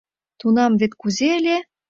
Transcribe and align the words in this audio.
Тунам 0.39 0.71
вет 0.79 0.93
кузе 1.01 1.27
ыле? 1.39 1.57